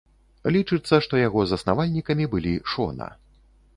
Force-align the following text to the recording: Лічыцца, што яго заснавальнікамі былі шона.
Лічыцца, 0.55 0.95
што 1.05 1.19
яго 1.27 1.43
заснавальнікамі 1.53 2.25
былі 2.33 2.53
шона. 2.73 3.07